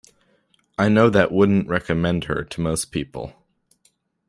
[0.79, 3.35] I know that wouldn't recommend her to most people.